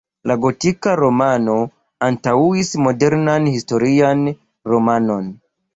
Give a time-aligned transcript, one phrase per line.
[0.29, 1.57] La gotika romano
[2.09, 4.29] antaŭis modernan historian
[4.75, 5.35] romanon.